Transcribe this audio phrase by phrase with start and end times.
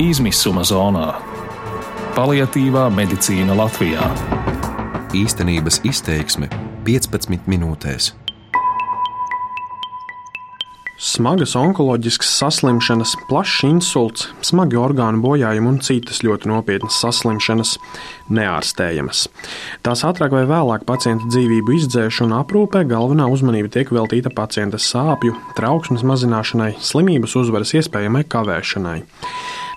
[0.00, 1.10] Izmisuma zonā-
[2.16, 4.06] paliatīvā medicīna Latvijā.
[5.12, 6.48] Īstenības izteiksme
[6.86, 8.06] 15 minūtēs.
[10.96, 17.76] Smagas onkoloģiskas saslimšanas, plašs insults, smagi orgānu bojājumi un citas ļoti nopietnas saslimšanas
[18.32, 19.26] neārstējamas.
[19.84, 25.36] Tās ātrāk vai vēlāk pacienta dzīvību izdzēš un aprūpē galvenā uzmanība tiek veltīta pacienta sāpju,
[25.60, 29.00] trauksmes mazināšanai, slimības uzvaras iespējamai kavēšanai.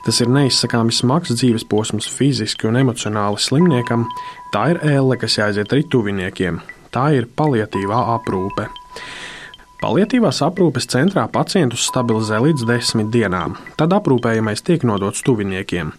[0.04, 4.04] Tas ir neizsakāmi smags dzīves posms fiziski un emocionāli slimniekam.
[4.52, 6.60] Tā ir ēle, kas jāaiziet arī tuviniekiem.
[6.92, 8.68] Tā ir paliatīvā aprūpe.
[9.84, 15.92] Paliatīvās aprūpes centrā pacientus stabilizē līdz desmit dienām, tad aprūpējamais tiek nodots tuviniekiem.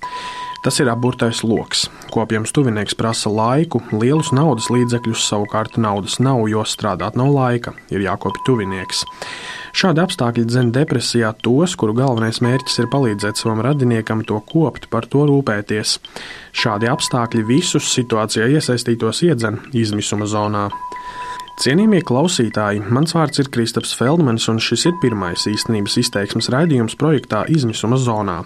[0.64, 1.90] Tas ir apburtais lokus.
[2.12, 8.06] Kopjams tuvinieks prasa laiku, lielus naudas līdzekļus, savukārt naudas nav, jo strādāt nav laika, ir
[8.06, 9.04] jākopja tuvinieks.
[9.74, 15.08] Šādi apstākļi dzen depresijā tos, kuru galvenais mērķis ir palīdzēt savam radiniekam to kopt, par
[15.10, 15.96] to rūpēties.
[16.54, 20.68] Šādi apstākļi visus situācijā iesaistītos iedzen izmisuma zonā.
[21.54, 27.44] Cienījamie klausītāji, mans vārds ir Kristaps Feldmanis, un šis ir pirmais īstenības izteiksmes raidījums projektā
[27.46, 28.40] Izmisuma zonā.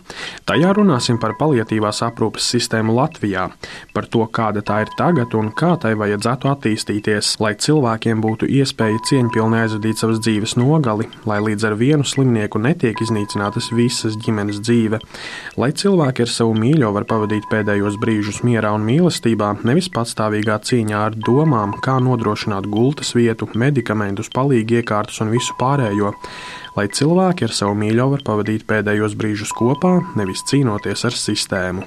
[0.45, 3.47] Tajā runāsim par paliatīvās aprūpes sistēmu Latvijā,
[3.97, 9.01] par to, kāda tā ir tagad un kā tai vajadzētu attīstīties, lai cilvēkiem būtu iespēja
[9.09, 15.01] cieņpilni aizvadīt savas dzīves nogali, lai līdz ar vienu slimnieku netiek iznīcinātas visas ģimenes dzīve,
[15.57, 21.03] lai cilvēki ar savu mīļo var pavadīt pēdējos brīžus mierā un mīlestībā, nevis patstāvīgā cīņā
[21.09, 26.13] ar domām, kā nodrošināt gultu gultas vietu, medikamentus, palīgi iekārtas un visu pārējo,
[26.77, 31.87] lai cilvēki ar savu mīļo var pavadīt pēdējos brīžus kopā, nevis cīnoties ar sistēmu.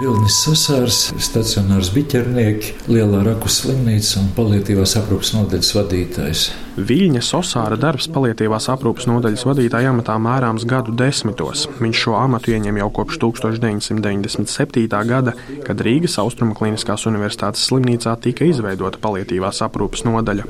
[0.00, 6.46] Vilnis Sasārs, stacionārs biķernieki, lielā raku slimnīca un palietīvās aprūpas nodaļas vadītājs.
[6.72, 11.66] Viļņa Sosāra darbs palietīvās aprūpas nodaļas vadītāja amatā mērāms gadu desmitos.
[11.82, 14.86] Viņš šo amatu ieņem jau kopš 1997.
[15.10, 15.34] gada,
[15.66, 20.46] kad Rīgas Austrumu Kliniskās Universitātes slimnīcā tika izveidota palietīvās aprūpas nodaļa.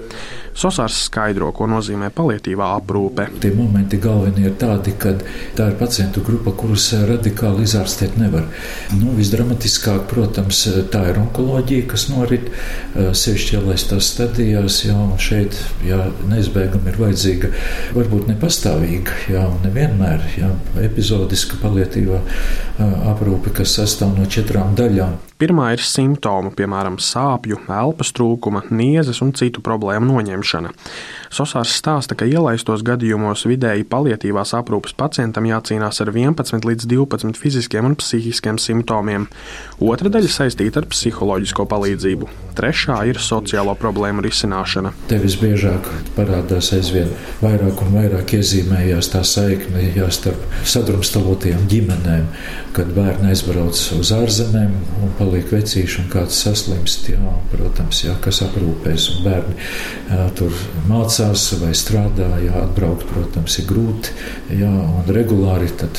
[0.55, 3.27] Sosārs skaidro, ko nozīmē palietīvā aprūpe.
[3.43, 5.17] Tie momenti galvenie ir tādi, ka
[5.59, 8.47] tā ir pacientu grupa, kurus radikāli izārstēt nevar.
[8.95, 12.53] Nu, visdramatiskāk, protams, tā ir onkoloģija, kas norit
[12.95, 17.53] sevišķi ielaistās stadijās, jau šeit, jā, neizbēgami ir vajadzīga
[17.97, 20.53] varbūt nepastāvīga, jā, nevienmēr jā,
[20.85, 22.23] epizodiska palietīvā
[23.13, 25.32] aprūpe, kas sastāv no četrām daļām.
[25.43, 30.71] Pirmā ir simptomu, piemēram, sāpju, elpas trūkuma, niezes un citu problēmu noņemšana.
[31.35, 37.89] Sosārs stāsta, ka ielaistos gadījumos vidēji palietīvās aprūpes pacientam jācīnās ar 11 līdz 12 fiziskiem
[37.89, 39.27] un psihiskiem simptomiem.
[39.83, 42.31] Otra daļa saistīta ar psiholoģisko palīdzību.
[42.55, 44.95] Trešā ir sociālo problēmu risināšana.
[45.11, 47.11] Te visbiežāk parādās aizvien
[47.43, 52.31] vairāk un vairāk iezīmējās tā saikne starp sadrumstalotajām ģimenēm,
[52.77, 58.13] kad bērni aizbrauc uz ārzemēm un palīdz paliek vecīši un kāds saslimst, jā, protams, jā,
[58.21, 59.07] kas aprūpēs.
[59.15, 59.55] Un bērni
[60.11, 60.59] jā, tur
[60.91, 64.13] mācās vai strādā, jā, atbraukt, protams, ir grūti,
[64.61, 65.97] jā, un regulāri tad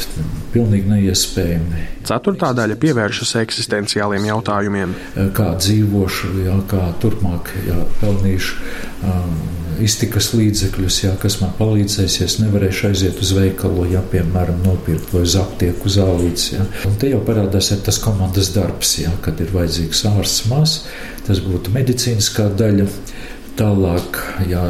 [0.54, 1.88] pilnīgi neiespējami.
[2.06, 4.94] Ceturtā daļa pievēršas eksistenciāliem jautājumiem.
[5.34, 8.62] Kā dzīvošu, jā, kā turpmāk jā, pelnīšu.
[9.02, 14.62] Um, iztikas līdzekļus, jā, kas man palīdzēs, ja es nevarēšu aiziet uz veikalu, ja, piemēram,
[14.66, 16.50] nopirkt vai uz aptieku zālītes.
[16.54, 16.66] Ja.
[16.90, 20.80] Un te jau parādās tas komandas darbs, ja, kad ir vajadzīgs ārsts maz,
[21.28, 22.90] tas būtu medicīniskā daļa.
[23.54, 24.18] Tālāk,
[24.50, 24.64] ja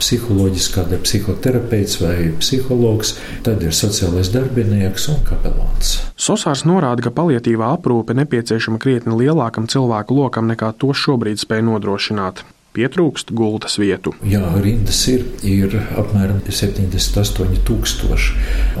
[0.00, 5.98] psiholoģiskā daļa, psihoterapeits vai psihologs, tad ir sociālais darbinieks un kapelāns.
[6.16, 12.46] Sosārs norāda, ka palietīvā aprūpe nepieciešama krietni lielākam cilvēku lokam nekā to šobrīd spēj nodrošināt
[12.74, 14.12] pietrūkst gultas vietu.
[14.26, 18.18] Jā, rindas ir, ir apmēram 78,000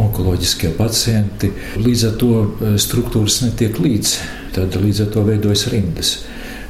[0.04, 1.48] onkoloģiskie pacienti.
[1.80, 2.44] Līdz ar to e,
[2.82, 4.14] struktūras netiek līdzi,
[4.56, 6.08] tad līdz ar to veidojas rindas.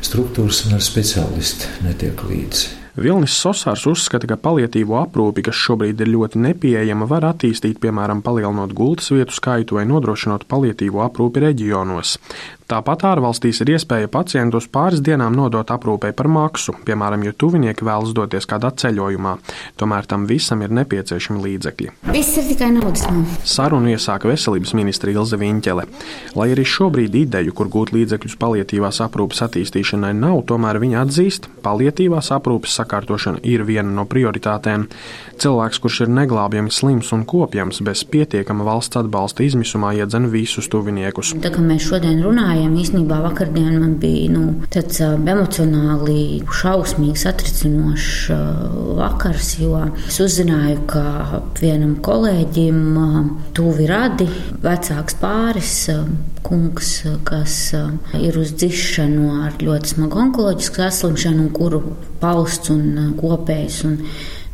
[0.04, 2.64] Struktūras un ar speciālisti netiek līdzi.
[2.94, 8.70] Vilnis Sosārs uzskata, ka palietīvo aprūpi, kas šobrīd ir ļoti nepieejama, var attīstīt, piemēram, palielinot
[8.70, 12.14] gultas vietu skaitu vai nodrošinot palietīvo aprūpi reģionos.
[12.64, 18.14] Tāpat ārvalstīs ir iespēja pacientus pāris dienām nodot aprūpē par maksu, piemēram, ja tuvinieki vēlas
[18.16, 19.34] doties kādā ceļojumā.
[19.76, 21.90] Tomēr tam visam ir nepieciešami līdzekļi.
[22.14, 23.04] Viss ir tikai naudas.
[23.44, 25.84] Sarunu iesāka veselības ministra Ilze Viņķele.
[26.40, 32.32] Lai arī šobrīd ideju, kur gūt līdzekļus palietīvās aprūpes attīstīšanai nav, tomēr viņa atzīst, palietīvās
[32.32, 34.88] aprūpes sakārtošana ir viena no prioritātēm.
[35.36, 41.36] Cilvēks, kurš ir neglābjami slims un kopjams, bez pietiekama valsts atbalsta izmisumā iedzen visus tuviniekus.
[41.44, 41.52] Tā
[42.54, 42.74] runājam.
[42.78, 48.30] Īsnībā vakardien man bija nu, tāds emocionāli šausmīgi satricinošs
[48.98, 54.28] vakars, jo es uzzināju, ka vienam kolēģim tuvi radi
[54.62, 55.88] vecāks pāris
[56.44, 57.74] kungs, kas
[58.20, 61.82] ir uz dzišanu ar ļoti smagu onkoloģisku saslimšanu, kuru
[62.20, 64.00] pausts un kopējs un,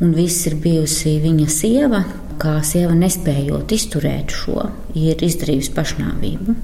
[0.01, 2.03] un viss ir bijusi viņa sieva
[2.41, 4.63] kā sieva nespējot izturēt šo,
[4.97, 6.55] ir izdarījusi pašnāvību.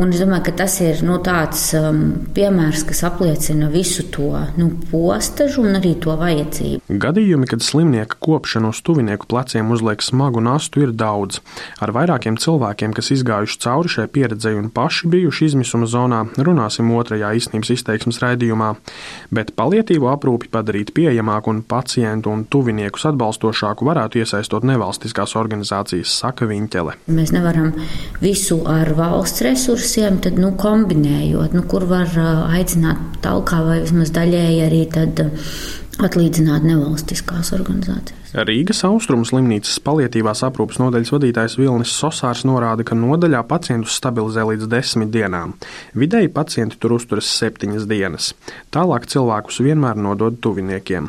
[0.00, 1.98] Un es domāju, ka tas ir nu, tāds um,
[2.32, 6.96] piemērs, kas apliecina visu to nu, postažu un arī to vajadzību.
[7.02, 11.42] Gadījumi, kad slimnieka kopšana uz tuvinieku pleciem uzliek smagu nastu, ir daudz.
[11.84, 17.34] Ar vairākiem cilvēkiem, kas izgājuši cauri šai pieredzei un paši bijuši izmisuma zonā, runāsim otrajā
[17.36, 18.70] īstenības izteiksmes raidījumā.
[19.36, 26.48] Bet palietīvo aprūpi padarīt pieejamāku un pacientu un tuviniekus atbalstošāku varētu iesaistot nevalstiskās organizācijas, saka
[26.48, 26.96] Viņķele.
[27.12, 27.74] Mēs nevaram
[28.24, 32.08] visu ar valsts resursiem resursiem, tad nu, kombinējot, nu, kur var
[32.54, 35.20] aicināt talkā vai vismaz daļēji arī tad
[36.00, 38.19] atlīdzināt nevalstiskās organizācijas.
[38.30, 44.68] Rīgas austrumu slimnīcas palietīvās aprūpas nodaļas vadītājs Vilnis Sosārs norāda, ka nodaļā pacientus stabilizē līdz
[44.70, 45.56] desmit dienām.
[45.98, 48.28] Vidēji pacienti tur uzturas septiņas dienas.
[48.70, 51.08] Tālāk cilvēkus vienmēr nodod tuviniekiem.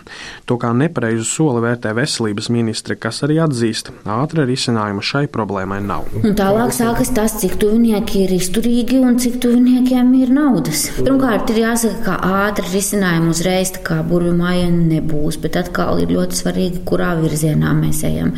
[0.49, 6.09] To kā nepareizu soli vērtē veselības ministre, kas arī atzīst, ātra risinājuma šai problēmai nav.
[6.23, 10.87] Un tālāk sākas tas, cik tuvinieki ir izturīgi un cik tuviniekiem ir naudas.
[10.97, 16.41] Pirmkārt, ir jāsaka, ka ātri risinājumi uzreiz kā burvju māja nebūs, bet atkal ir ļoti
[16.41, 18.33] svarīgi, kurā kurā virzienā mēs ejam.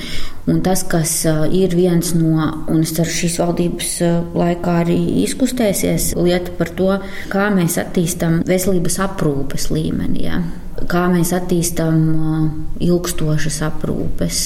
[0.48, 3.92] Un tas, kas ir viens no, un es ceru, šīs valdības
[4.34, 6.98] laikā arī izkustēsies, lieta par to,
[7.30, 10.26] kā mēs attīstam veselības aprūpes līmeni.
[10.26, 10.42] Ja?
[10.90, 14.44] Kā mēs attīstam ilgstošas aprūpes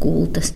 [0.00, 0.52] gultas.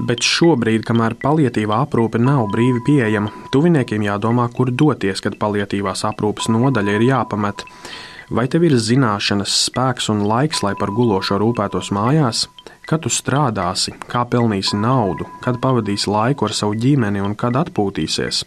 [0.00, 6.48] Bet šobrīd, kamēr palietīvā aprūpe nav brīvi pieejama, tuviniekiem jādomā, kur doties, kad palietīvās aprūpes
[6.48, 7.66] nodaļa ir jāpamet.
[8.30, 12.44] Vai tev ir zināšanas, spēks un laiks, lai par gulošo rūpētos mājās?
[12.86, 18.44] Kad tu strādāsi, kā pelnīsi naudu, kad pavadīsi laiku ar savu ģimeni un kad atpūtīsies?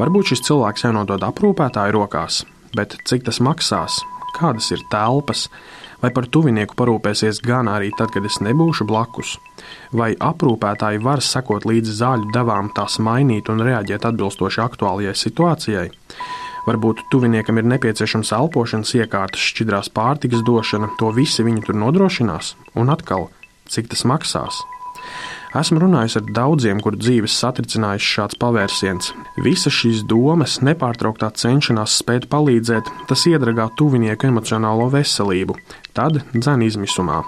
[0.00, 2.40] Varbūt šis cilvēks jānodod aprūpētāju rokās,
[2.74, 4.00] bet cik tas maksās,
[4.34, 5.46] kādas ir telpas,
[6.02, 9.36] vai par tuvinieku parūpēsies gan arī tad, kad es nebūšu blakus?
[9.94, 15.92] Vai aprūpētāji var sekot līdzi zāļu devām, tās mainīt un reaģēt atbilstoši aktuālajai situācijai?
[16.64, 22.92] Varbūt tuviniekam ir nepieciešams elpošanas iekārtas, šķidrās pārtikas došana, to visi viņi tur nodrošinās, un
[22.94, 23.28] atkal,
[23.68, 24.62] cik tas maksās.
[25.54, 29.12] Esmu runājis ar daudziem, kur dzīves satricinājis šāds pavērsiens.
[29.44, 35.54] Visas šīs domas, nepārtrauktā cenšanās spēt palīdzēt, tas iedragā tuvinieku emocionālo veselību,
[35.94, 37.20] tad dzēn izmisumā.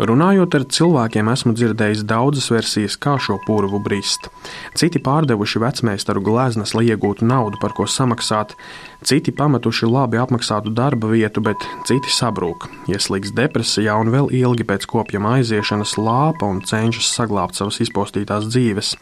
[0.00, 4.30] Runājot ar cilvēkiem, esmu dzirdējis daudzas versijas, kā šo purvu brist.
[4.72, 8.56] Citi pārdevuši vecmeistaru gleznas, lai iegūtu naudu, par ko samaksāt,
[9.04, 14.88] citi pametuši labi apmaksātu darba vietu, bet citi sabrūk, ieslīgs depresijā un vēl ilgi pēc
[14.88, 18.94] kopjama aiziešanas lāpa un cenšas saglabāt savas izpostītās dzīves.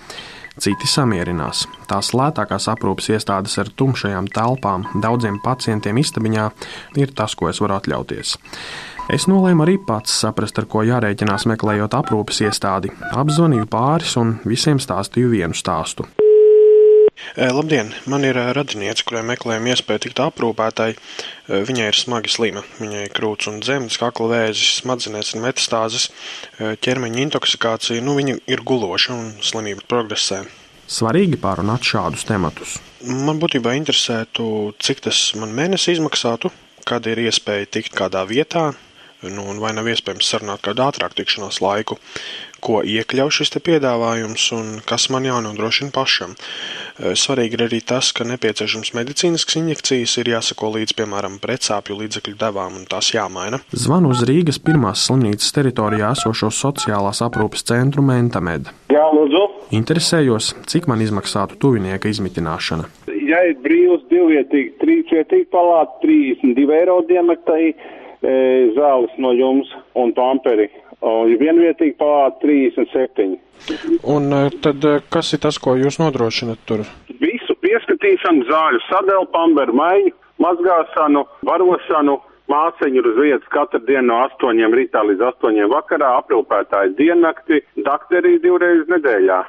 [0.57, 1.67] Citi samierinās.
[1.91, 6.47] Tās lētākās aprūpes iestādes ar tumšajām telpām, daudziem pacientiem istabiņā
[6.97, 8.37] ir tas, ko es varu atļauties.
[9.13, 12.91] Es nolēmu arī pats saprast, ar ko jārēķinās meklējot aprūpes iestādi.
[13.15, 16.09] Apzvanīju pāris un visiem stāstīju vienu stāstu.
[17.37, 20.91] Labdien, man ir radiniece, kurai meklējam iespēju tikt aprūpētai.
[21.49, 22.63] Viņai ir smagi slima.
[22.81, 26.11] Viņai ir krūts un dzemdas, kakla vēzis, smadzenēs ir metastāzes,
[26.59, 28.05] ķermeņa intoksikācija.
[28.05, 30.45] Nu, viņa ir guloša un slimība progresē.
[30.87, 32.77] Svarīgi pārunāt šādus tematus.
[33.07, 36.53] Man būtībā interesētu, cik tas man mēnesi izmaksātu,
[36.87, 38.69] kad ir iespēja tikt kādā vietā,
[39.27, 41.99] nu, vai nav iespējams sarunāt kādu ātrāku tikšanās laiku,
[42.65, 46.35] ko iekļauj šis piedāvājums un kas man jānodrošina pašam.
[46.37, 52.37] Eh, svarīgi ir arī tas, ka nepieciešams medicīniskas injekcijas ir jāsako līdz, piemēram, pretsāpju līdzekļu
[52.41, 53.61] devām, un tas jāmaina.
[53.73, 58.73] Zvanu uz Rīgas pirmās slimnīcas teritorijā esošo sociālās aprūpes centru Mentamed.
[58.93, 59.45] Jā, lūdzu.
[59.77, 62.87] Interesējos, cik man izmaksātu tuvinieka izmitināšana.
[63.27, 67.75] Ja ir brīvs divvietīgi, trīsvietīgi palāta, 32 eiro diennaktī e,
[68.77, 70.71] zāles no jums un pamperi.
[71.05, 73.37] Un vienvietīgi palāta 37.
[74.09, 76.87] Un e, tad e, kas ir tas, ko jūs nodrošinat tur?
[77.21, 82.17] Visu pieskatīšanu, zāļu sadēlu, pamberu maiņu, mazgāšanu, varošanu.
[82.47, 88.37] Māsiņa ir uz vietas katru dienu no 8 rītā līdz 8 vakarā, aprūpētāji diennakti, dakterī
[88.45, 89.41] divreiz nedēļā.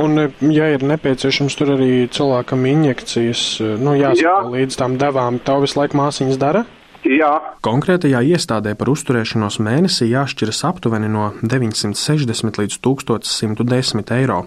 [0.00, 3.44] Un, e, ja ir nepieciešams tur arī cilvēkam injekcijas,
[3.76, 4.38] nu jāsaka Jā.
[4.56, 6.64] līdz tām devām, tā visu laiku māsiņas dara?
[7.06, 7.30] Jā.
[7.62, 14.40] Konkrētajā iestādē par uzturēšanos mēnesī jāšķiras aptuveni no 960 līdz 1110 eiro,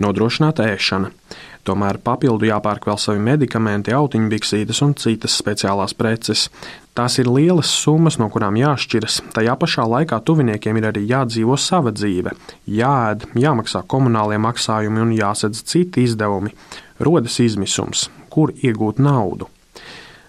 [0.00, 1.10] nodrošināta ēšana.
[1.66, 6.46] Tomēr papildu jāpērk vēl savi medikamenti, autiņbiksītes un citas speciālās preces.
[6.96, 9.18] Tās ir lielas summas, no kurām jāšķiras.
[9.36, 12.32] Tajā pašā laikā tuviniekiem ir arī jādzīvo sava dzīve,
[12.70, 16.54] jāēd, jāmaksā komunālie maksājumi un jāsedz citi izdevumi.
[17.02, 19.50] Rodas izmisums, kur iegūt naudu.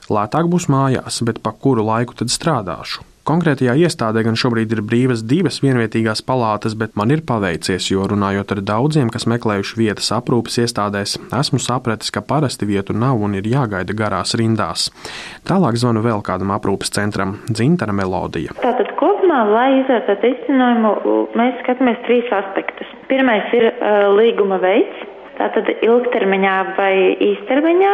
[0.08, 3.04] Lētāk būs mājās, bet pa kuru laiku tad strādāšu?
[3.28, 8.54] Konkrētajā iestādē gan šobrīd ir brīvas divas vienvietīgās palātas, bet man ir paveicies, jo runājot
[8.56, 13.50] ar daudziem, kas meklējuši vietas aprūpes iestādēs, esmu sapratis, ka parasti vietu nav un ir
[13.52, 14.86] jāgaida garās rindās.
[15.50, 18.56] Tālāk zvanu vēl kādam aprūpes centram- Dzintara melodija.
[18.64, 20.94] Tātad kopumā, lai izvērtētu izcinājumu,
[21.36, 22.88] mēs skatāmies trīs aspektus.
[23.12, 25.04] Pirmais ir uh, līguma veids,
[25.36, 26.94] tātad ilgtermiņā vai
[27.28, 27.94] īstermiņā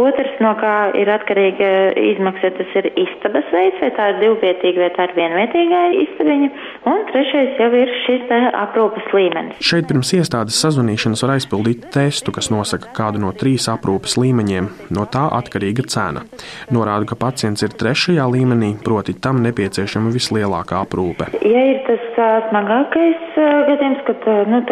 [0.00, 1.68] Otrs, no kā ir atkarīga
[2.00, 6.48] izmaksa, tas ir istabas veids, vai tā ir divvietīga, vai tā ir vienvietīgā istabiņa.
[6.88, 9.60] Un trešais jau ir šis aprūpas līmenis.
[9.60, 14.70] Šeit pirms iestādes sazvanīšanas var aizpildīt testu, kas nosaka kādu no trīs aprūpas līmeņiem.
[14.96, 16.24] No tā atkarīga cena.
[16.72, 21.28] Norāda, ka pacients ir trešajā līmenī, proti tam nepieciešama vislielākā aprūpe.
[21.44, 23.36] Ja ir tas smagākais
[23.68, 24.64] gadījums, kad nu,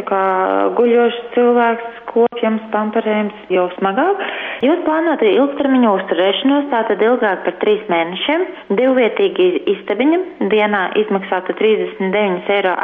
[0.80, 4.24] guļošs cilvēks kopjams, pamperējums jau smagāk.
[4.60, 8.42] Jūs plānojat ilgtermiņa uzturēšanos, tātad ilgāk par trīs mēnešiem.
[8.76, 10.18] Divvietīgi istabiņa
[10.52, 12.74] dienā izmaksātu 39,80 eiro.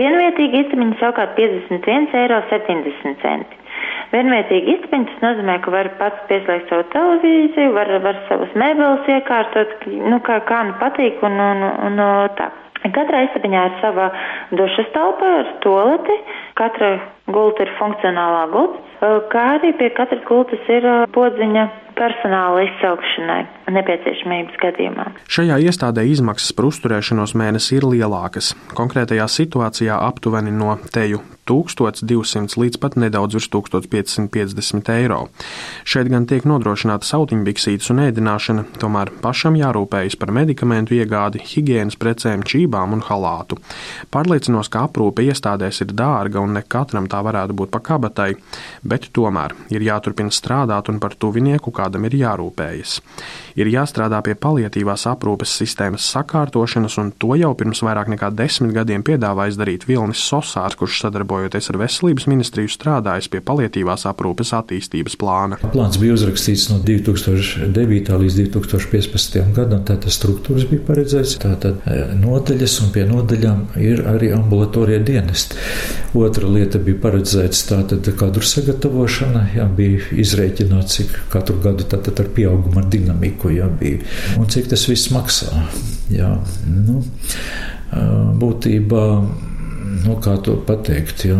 [0.00, 3.44] Vienvietīgi istabiņa savukārt 51,70 eiro.
[4.14, 9.84] Vienvietīgi istabiņa tas nozīmē, ka var pats pieslēgt savu televīziju, var, var savus mēbeles iekārtot,
[9.90, 12.00] nu, kā, kā nu patīk un, un, un
[12.40, 12.48] tā.
[12.86, 14.08] Katrā istabiņā ir sava
[14.54, 16.16] dušas telpa ar toleti,
[16.56, 16.94] katra
[17.32, 21.66] gulta ir funkcionālā gulta, kā arī pie katras gultas ir podziņa
[21.96, 23.42] personāla izsaukšanai
[23.72, 25.06] nepieciešamības gadījumā.
[25.32, 28.52] Šajā iestādē izmaksas par uzturēšanos mēnesi ir lielākas.
[28.76, 35.20] Konkrētajā situācijā aptuveni no teju 1200 līdz pat nedaudz virs 1550 eiro.
[35.86, 42.42] Šeit gan tiek nodrošināta sautiņbiksītes un ēdināšana, tomēr pašam jārūpējas par medikamentu iegādi, higiēnas precēm,
[42.46, 43.60] čībām un halātu.
[44.14, 48.32] Pārliecinos, ka aprūpe iestādēs ir dārga un ne katram tā varētu būt pa kabatai,
[48.82, 53.00] bet tomēr ir jāturpina strādāt un par tuvinieku kādam ir jārūpējas
[53.56, 59.04] ir jāstrādā pie paliatīvās aprūpes sistēmas sakārtošanas, un to jau pirms vairāk nekā desmit gadiem
[59.06, 65.60] piedāvāja darīt Vilnis Sosārs, kurš sadarbojoties ar Veselības ministriju strādājis pie paliatīvās aprūpes attīstības plāna.
[65.72, 68.12] Plāns bija uzrakstīts no 2009.
[68.24, 69.40] līdz 2015.
[69.56, 75.56] gadam, tātad struktūras bija paredzēts, tātad e, nodaļas un pie nodaļām ir arī ambulatorie dienesti.
[76.16, 82.30] Otra lieta bija paredzēts tātad kadru sagatavošana, jā, bija izrēķināts, cik katru gadu tātad ar
[82.34, 84.02] pieaugumu ar dinamiku ja, bija.
[84.40, 85.66] Un cik tas viss maksā?
[86.10, 86.32] Jā,
[86.66, 87.00] nu,
[88.42, 89.04] būtībā,
[90.02, 91.38] nu, kā to pateikt, jā,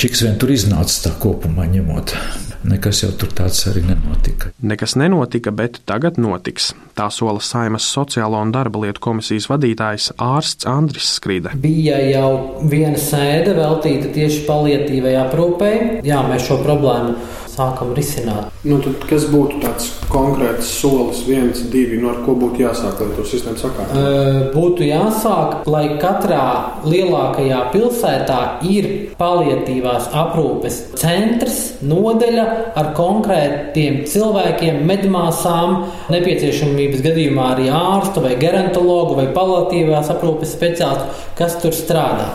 [0.00, 2.16] cik vien tur iznāca tā kopumā ņemot.
[2.64, 4.48] Nekas jau tur tāds arī nenotika.
[4.64, 6.70] Nekas nenotika, bet tagad notiks.
[6.96, 11.52] Tā sola Saimas Sociālo un darba lietu komisijas vadītājs ārsts Andris Skride.
[11.60, 12.30] Bija jau
[12.70, 15.74] viena sēde veltīta tieši palietīvai aprūpei.
[16.08, 17.18] Jā, mēs šo problēmu
[17.54, 18.50] sākam risināt.
[18.66, 23.00] Nu, tad, kas būtu tāds konkrēts solis, viens, divi, no nu, ar ko būtu jāsāk,
[23.00, 24.00] lai to sistēmu sakārtotu?
[24.00, 26.44] Uh, būtu jāsāk, lai katrā
[26.86, 28.88] lielākajā pilsētā ir
[29.20, 32.46] palietīvās aprūpes centrs, nodeļa
[32.80, 35.84] ar konkrētiem cilvēkiem, medmāsām,
[36.14, 42.32] nepieciešamības gadījumā arī ārstu vai gerontologu vai palietīvās aprūpes speciālistu, kas tur strādā.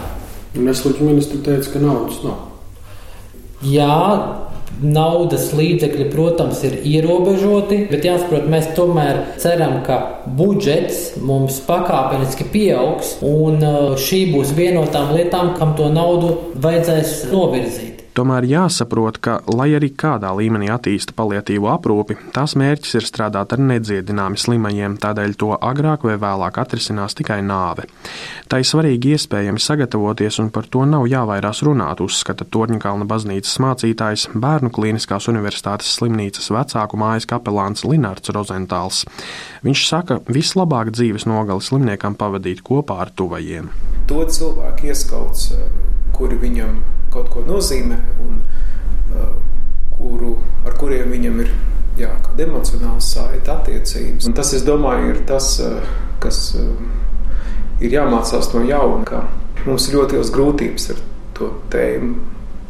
[0.56, 2.46] Veselības ministrs teica, ka naudas nav.
[3.60, 3.96] Jā,
[4.80, 10.00] Naudas līdzekļi, protams, ir ierobežoti, bet jāsaprot, mēs tomēr ceram, ka
[10.40, 16.36] budžets mums pakāpeniski pieaugs, un uh, šī būs viena no tām lietām, kam to naudu
[16.64, 17.89] vajadzēs novirzīt.
[18.20, 23.62] Tomēr jāsaprot, ka, lai arī kādā līmenī attīsta paliatīvo aprūpi, tās mērķis ir strādāt ar
[23.64, 27.86] nedziedināmi slimajiem, tādēļ to agrāk vai vēlāk atrisinās tikai nāve.
[28.52, 34.74] Tai svarīgi iespējami sagatavoties, un par to nav jāvairās runāt, uzskata Torņakalna baznīcas mācītājs, Bērnu
[34.76, 39.06] Kliniskās universitātes slimnīcas vecāku mājas kapelāns Linārds Rozentāls.
[39.64, 43.72] Viņš saka, vislabāk dzīves nogali slimniekam pavadīt kopā ar tuvajiem.
[44.12, 45.54] To cilvēku ieskauts,
[46.12, 46.82] kuri viņam
[47.14, 49.36] kaut ko nozīmē un uh,
[49.98, 50.36] kuru,
[50.68, 51.52] ar kuriem viņam ir
[52.00, 54.30] jā, emocionāls saita attiecības.
[54.30, 55.80] Un tas, es domāju, ir tas, uh,
[56.24, 56.74] kas uh,
[57.84, 59.24] ir jāmācās no jauna, ka
[59.66, 61.04] mums ir ļoti liels grūtības ar
[61.38, 62.18] to tēmu.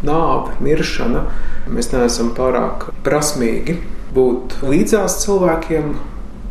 [0.05, 1.25] Nāve, miršana.
[1.69, 3.75] Mēs neesam pārāk prasmīgi
[4.15, 5.91] būt līdzās cilvēkiem,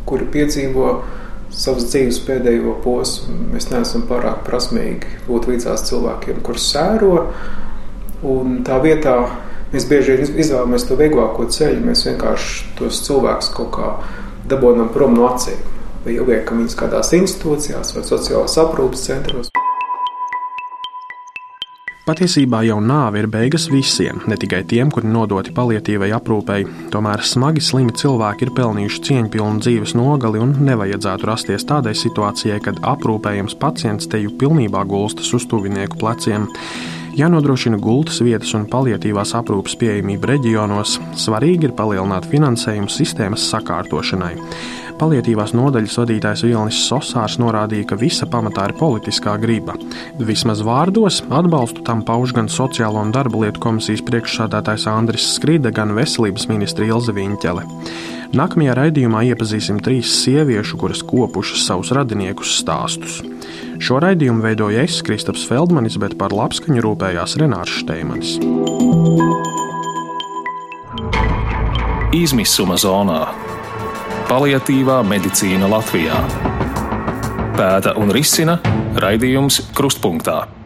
[0.09, 0.91] kuri piedzīvo
[1.49, 3.49] savas dzīves pēdējo posmu.
[3.55, 7.25] Mēs neesam pārāk prasmīgi būt līdzās cilvēkiem, kurus sēro,
[8.27, 9.15] Un tā vietā
[9.69, 11.83] Mēs bieži vien izvēlamies to vieglāko ceļu.
[11.85, 13.91] Mēs vienkārši tos cilvēkus kaut kā
[14.49, 15.61] dabūjam prom no acīm.
[16.01, 19.53] Vai ieliekam viņus kādās institūcijās vai sociālās aprūpes centros.
[22.09, 26.63] Patiesībā jau nāve ir beigas visiem, ne tikai tiem, kuri nodoti palietīvai aprūpei.
[26.89, 32.81] Tomēr smagi slimi cilvēki ir pelnījuši cieņpilnu dzīves nogali un nevajadzētu rasties tādai situācijai, kad
[32.81, 36.49] aprūpējams pacients te jau pilnībā gulstas uz tuvinieku pleciem.
[37.19, 44.37] Jānodrošina gultas vietas un palietīvās aprūpes pieejamība reģionos, svarīgi ir palielināt finansējumu sistēmas sakārtošanai.
[45.01, 49.75] Palietīvās nodaļas vadītājs Vilnis Sosārs norādīja, ka visa pamatā ir politiskā griba.
[50.15, 55.91] Vismaz vārdos atbalstu tam pauž gan Sociālo un darba lietu komisijas priekšsādātājs Andris Skride, gan
[55.99, 57.67] veselības ministra Ilze Viņķele.
[58.29, 63.15] Nākamajā raidījumā iepazīsim trīs sieviešu, kuras kopušas savus radiniekus stāstus.
[63.81, 68.35] Šo raidījumu veidoja es, Kristaps Feldmanis, bet par labskaņu rūpējās Renārs Šteimanis.
[72.13, 73.33] Izmisuma zonā-
[74.29, 76.21] paliatīvā medicīna Latvijā.
[77.57, 78.59] Pēta un risina
[78.93, 80.58] raidījums Krustpunktā.